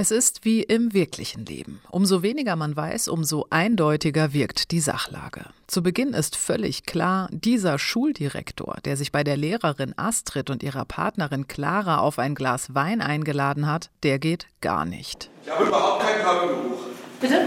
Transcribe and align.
Es 0.00 0.12
ist 0.12 0.44
wie 0.44 0.62
im 0.62 0.94
wirklichen 0.94 1.44
Leben. 1.44 1.80
Umso 1.90 2.22
weniger 2.22 2.54
man 2.54 2.76
weiß, 2.76 3.08
umso 3.08 3.46
eindeutiger 3.50 4.32
wirkt 4.32 4.70
die 4.70 4.78
Sachlage. 4.78 5.46
Zu 5.66 5.82
Beginn 5.82 6.14
ist 6.14 6.36
völlig 6.36 6.84
klar, 6.84 7.28
dieser 7.32 7.80
Schuldirektor, 7.80 8.76
der 8.84 8.96
sich 8.96 9.10
bei 9.10 9.24
der 9.24 9.36
Lehrerin 9.36 9.94
Astrid 9.96 10.50
und 10.50 10.62
ihrer 10.62 10.84
Partnerin 10.84 11.48
Clara 11.48 11.98
auf 11.98 12.20
ein 12.20 12.36
Glas 12.36 12.76
Wein 12.76 13.00
eingeladen 13.00 13.66
hat, 13.66 13.90
der 14.04 14.20
geht 14.20 14.46
gar 14.60 14.84
nicht. 14.84 15.30
Ich 15.44 15.50
habe 15.50 15.64
überhaupt 15.64 16.04
keinen 16.04 16.22
Körpergeruch. 16.22 16.78
Bitte? 17.20 17.46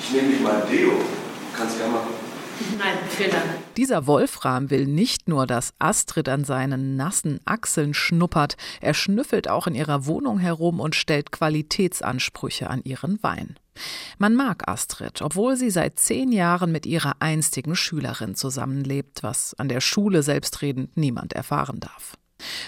Ich 0.00 0.10
nehme 0.10 0.26
nicht 0.26 0.42
mal 0.42 0.62
ein 0.62 0.68
Deo. 0.68 0.90
Kannst 1.56 1.78
ja 1.78 1.86
machen. 1.86 2.29
Nein, 2.78 2.98
vielen 3.08 3.30
Dank. 3.30 3.44
Dieser 3.76 4.06
Wolfram 4.06 4.70
will 4.70 4.86
nicht 4.86 5.28
nur, 5.28 5.46
dass 5.46 5.72
Astrid 5.78 6.28
an 6.28 6.44
seinen 6.44 6.96
nassen 6.96 7.40
Achseln 7.44 7.94
schnuppert, 7.94 8.56
er 8.80 8.94
schnüffelt 8.94 9.48
auch 9.48 9.66
in 9.66 9.74
ihrer 9.74 10.06
Wohnung 10.06 10.38
herum 10.38 10.80
und 10.80 10.94
stellt 10.94 11.32
Qualitätsansprüche 11.32 12.68
an 12.68 12.82
ihren 12.84 13.22
Wein. 13.22 13.56
Man 14.18 14.34
mag 14.34 14.68
Astrid, 14.68 15.22
obwohl 15.22 15.56
sie 15.56 15.70
seit 15.70 15.98
zehn 15.98 16.32
Jahren 16.32 16.72
mit 16.72 16.84
ihrer 16.86 17.14
einstigen 17.20 17.76
Schülerin 17.76 18.34
zusammenlebt, 18.34 19.22
was 19.22 19.54
an 19.54 19.68
der 19.68 19.80
Schule 19.80 20.22
selbstredend 20.22 20.96
niemand 20.96 21.32
erfahren 21.32 21.80
darf. 21.80 22.16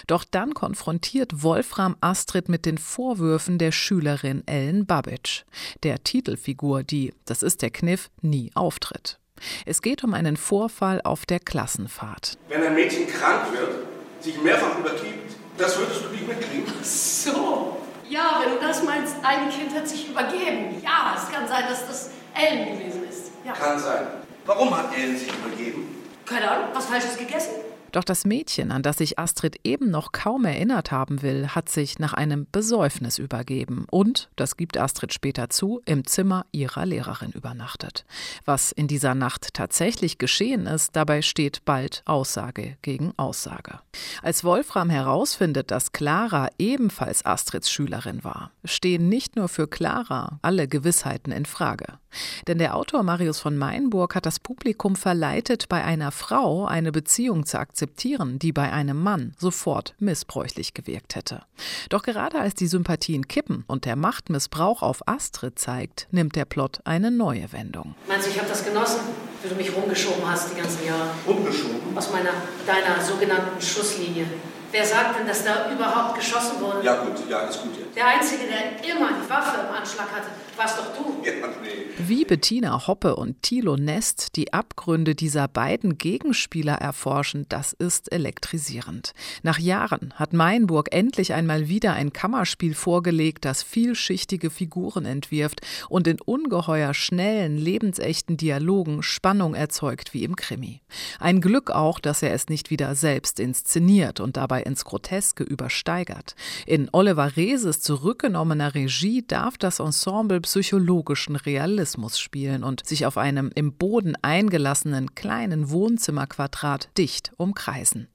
Doch 0.07 0.23
dann 0.23 0.53
konfrontiert 0.53 1.43
Wolfram 1.43 1.95
Astrid 2.01 2.49
mit 2.49 2.65
den 2.65 2.77
Vorwürfen 2.77 3.57
der 3.57 3.71
Schülerin 3.71 4.43
Ellen 4.47 4.85
Babbage, 4.85 5.45
der 5.83 6.03
Titelfigur, 6.03 6.83
die, 6.83 7.13
das 7.25 7.43
ist 7.43 7.61
der 7.61 7.71
Kniff, 7.71 8.09
nie 8.21 8.51
auftritt. 8.53 9.19
Es 9.65 9.81
geht 9.81 10.03
um 10.03 10.13
einen 10.13 10.37
Vorfall 10.37 11.01
auf 11.03 11.25
der 11.25 11.39
Klassenfahrt. 11.39 12.37
Wenn 12.49 12.63
ein 12.63 12.75
Mädchen 12.75 13.07
krank 13.07 13.51
wird, 13.51 13.87
sich 14.19 14.41
mehrfach 14.41 14.77
übergibt, 14.79 15.35
das 15.57 15.77
würdest 15.77 16.05
du 16.05 16.09
nicht 16.09 16.27
mitkriegen. 16.27 16.73
So. 16.81 17.77
Ja, 18.09 18.41
wenn 18.43 18.53
du 18.53 18.59
das 18.59 18.83
meinst, 18.83 19.15
ein 19.23 19.49
Kind 19.49 19.73
hat 19.75 19.87
sich 19.87 20.09
übergeben. 20.09 20.81
Ja, 20.83 21.15
es 21.17 21.31
kann 21.31 21.47
sein, 21.47 21.63
dass 21.67 21.87
das 21.87 22.09
Ellen 22.33 22.77
gewesen 22.77 23.03
ist. 23.09 23.31
Ja. 23.45 23.53
Kann 23.53 23.79
sein. 23.79 24.07
Warum 24.45 24.75
hat 24.77 24.95
Ellen 24.95 25.17
sich 25.17 25.29
übergeben? 25.29 26.03
Keine 26.25 26.49
Ahnung, 26.49 26.67
was 26.73 26.85
Falsches 26.85 27.17
gegessen? 27.17 27.53
Doch 27.93 28.03
das 28.03 28.25
Mädchen, 28.25 28.71
an 28.71 28.81
das 28.81 28.97
sich 28.97 29.19
Astrid 29.19 29.59
eben 29.63 29.91
noch 29.91 30.11
kaum 30.11 30.45
erinnert 30.45 30.91
haben 30.91 31.21
will, 31.21 31.49
hat 31.49 31.69
sich 31.69 31.99
nach 31.99 32.13
einem 32.13 32.47
Besäufnis 32.51 33.19
übergeben 33.19 33.85
und, 33.91 34.29
das 34.35 34.57
gibt 34.57 34.79
Astrid 34.79 35.13
später 35.13 35.51
zu, 35.51 35.79
im 35.85 36.05
Zimmer 36.07 36.47
ihrer 36.51 36.87
Lehrerin 36.87 37.31
übernachtet. 37.31 38.03
Was 38.45 38.71
in 38.71 38.87
dieser 38.87 39.13
Nacht 39.13 39.53
tatsächlich 39.53 40.17
geschehen 40.17 40.65
ist, 40.65 40.95
dabei 40.95 41.21
steht 41.21 41.65
bald 41.65 42.01
Aussage 42.05 42.77
gegen 42.81 43.13
Aussage. 43.17 43.79
Als 44.23 44.43
Wolfram 44.43 44.89
herausfindet, 44.89 45.69
dass 45.69 45.91
Clara 45.91 46.49
ebenfalls 46.57 47.23
Astrids 47.23 47.69
Schülerin 47.69 48.23
war, 48.23 48.49
stehen 48.65 49.07
nicht 49.07 49.35
nur 49.35 49.49
für 49.49 49.67
Clara 49.67 50.39
alle 50.41 50.67
Gewissheiten 50.67 51.31
in 51.31 51.45
Frage. 51.45 51.99
Denn 52.47 52.57
der 52.57 52.75
Autor 52.75 53.03
Marius 53.03 53.39
von 53.39 53.57
Meinburg 53.57 54.15
hat 54.15 54.25
das 54.25 54.39
Publikum 54.39 54.95
verleitet, 54.95 55.69
bei 55.69 55.83
einer 55.83 56.11
Frau 56.11 56.65
eine 56.65 56.91
Beziehung 56.91 57.45
zu 57.45 57.59
akzeptieren, 57.59 58.39
die 58.39 58.51
bei 58.51 58.71
einem 58.71 59.01
Mann 59.01 59.33
sofort 59.37 59.95
missbräuchlich 59.99 60.73
gewirkt 60.73 61.15
hätte. 61.15 61.41
Doch 61.89 62.03
gerade 62.03 62.39
als 62.39 62.55
die 62.55 62.67
Sympathien 62.67 63.27
kippen 63.27 63.63
und 63.67 63.85
der 63.85 63.95
Machtmissbrauch 63.95 64.81
auf 64.81 65.07
Astrid 65.07 65.59
zeigt, 65.59 66.07
nimmt 66.11 66.35
der 66.35 66.45
Plot 66.45 66.81
eine 66.85 67.11
neue 67.11 67.51
Wendung. 67.51 67.95
Meinst 68.07 68.27
du, 68.27 68.31
ich 68.31 68.37
habe 68.37 68.49
das 68.49 68.65
genossen, 68.65 68.99
wie 69.41 69.49
du 69.49 69.55
mich 69.55 69.75
rumgeschoben 69.75 70.29
hast 70.29 70.51
die 70.51 70.59
ganzen 70.59 70.85
Jahre? 70.85 71.09
Rumgeschoben? 71.27 71.97
Aus 71.97 72.11
meiner, 72.11 72.31
deiner 72.65 73.01
sogenannten 73.03 73.61
Schusslinie. 73.61 74.25
Wer 74.73 74.85
sagt 74.87 75.19
denn, 75.19 75.27
dass 75.27 75.43
da 75.43 75.71
überhaupt 75.71 76.15
geschossen 76.15 76.59
wurde? 76.59 76.83
Ja 76.83 77.03
gut, 77.03 77.29
ja, 77.29 77.41
ist 77.41 77.61
gut 77.61 77.77
jetzt. 77.77 77.95
Der 77.95 78.07
Einzige, 78.07 78.41
der 78.47 78.83
immer 78.91 79.09
die 79.23 79.29
Waffe 79.29 79.67
im 79.67 79.75
Anschlag 79.75 80.11
hatte, 80.11 80.29
warst 80.57 80.79
doch 80.79 80.97
du. 80.97 81.23
Ja, 81.23 81.31
nee. 81.61 81.83
Wie 81.99 82.25
Bettina 82.25 82.87
Hoppe 82.87 83.15
und 83.15 83.43
Thilo 83.43 83.77
Nest 83.77 84.35
die 84.35 84.51
Abgründe 84.51 85.13
dieser 85.13 85.47
beiden 85.47 85.99
Gegenspieler 85.99 86.73
erforschen, 86.73 87.45
das 87.49 87.73
ist 87.73 88.11
elektrisierend. 88.11 89.13
Nach 89.43 89.59
Jahren 89.59 90.11
hat 90.15 90.33
Meinburg 90.33 90.91
endlich 90.91 91.33
einmal 91.33 91.67
wieder 91.69 91.93
ein 91.93 92.11
Kammerspiel 92.11 92.73
vorgelegt, 92.73 93.45
das 93.45 93.61
vielschichtige 93.61 94.49
Figuren 94.49 95.05
entwirft 95.05 95.61
und 95.87 96.07
in 96.07 96.19
ungeheuer 96.19 96.95
schnellen, 96.95 97.57
lebensechten 97.57 98.37
Dialogen 98.37 99.03
Spannung 99.03 99.53
erzeugt 99.53 100.15
wie 100.15 100.23
im 100.23 100.35
Krimi. 100.35 100.81
Ein 101.19 101.41
Glück 101.41 101.69
auch, 101.69 101.99
dass 101.99 102.23
er 102.23 102.33
es 102.33 102.49
nicht 102.49 102.71
wieder 102.71 102.95
selbst 102.95 103.39
inszeniert 103.39 104.19
und 104.19 104.35
dabei 104.35 104.62
ins 104.65 104.85
Groteske 104.85 105.43
übersteigert. 105.43 106.35
In 106.65 106.89
Oliver 106.91 107.35
Reeses 107.35 107.81
zurückgenommener 107.81 108.75
Regie 108.75 109.25
darf 109.25 109.57
das 109.57 109.79
Ensemble 109.79 110.41
psychologischen 110.41 111.35
Realismus 111.35 112.19
spielen 112.19 112.63
und 112.63 112.85
sich 112.85 113.05
auf 113.05 113.17
einem 113.17 113.51
im 113.55 113.73
Boden 113.73 114.15
eingelassenen 114.21 115.15
kleinen 115.15 115.69
Wohnzimmerquadrat 115.69 116.89
dicht 116.97 117.31
umkreisen. 117.37 118.07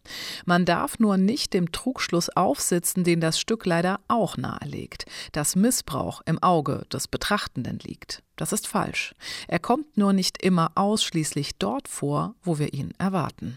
Man 0.44 0.64
darf 0.64 0.98
nur 0.98 1.16
nicht 1.16 1.54
dem 1.54 1.72
Trugschluss 1.72 2.28
aufsitzen, 2.30 3.04
den 3.04 3.20
das 3.20 3.38
Stück 3.38 3.66
leider 3.66 4.00
auch 4.08 4.36
nahelegt, 4.36 5.04
dass 5.32 5.56
Missbrauch 5.56 6.22
im 6.26 6.42
Auge 6.42 6.86
des 6.92 7.08
Betrachtenden 7.08 7.78
liegt. 7.80 8.22
Das 8.36 8.52
ist 8.52 8.68
falsch. 8.68 9.14
Er 9.48 9.58
kommt 9.58 9.96
nur 9.96 10.12
nicht 10.12 10.42
immer 10.42 10.70
ausschließlich 10.76 11.56
dort 11.58 11.88
vor, 11.88 12.34
wo 12.42 12.58
wir 12.58 12.72
ihn 12.72 12.94
erwarten. 12.98 13.56